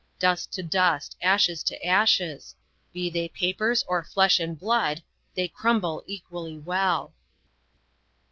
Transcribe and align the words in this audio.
Dust 0.17 0.51
to 0.53 0.63
dust, 0.63 1.15
ashes 1.21 1.61
to 1.65 1.85
ashes 1.85 2.55
be 2.91 3.07
they 3.07 3.27
papers 3.27 3.83
or 3.87 4.03
flesh 4.03 4.39
and 4.39 4.57
blood, 4.57 5.03
they 5.35 5.47
crumble 5.47 6.01
equally 6.07 6.57
well." 6.57 7.13